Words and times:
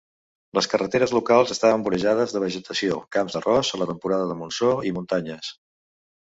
Les 0.57 0.67
carreteres 0.69 1.11
locals 1.15 1.51
estan 1.55 1.83
vorejades 1.87 2.33
de 2.37 2.41
vegetació, 2.45 2.97
camps 3.17 3.37
d"arròs 3.37 3.71
a 3.77 3.81
la 3.83 3.89
temporada 3.93 4.27
del 4.31 4.41
monsó, 4.41 4.73
i 4.93 4.97
muntanyes. 4.99 5.55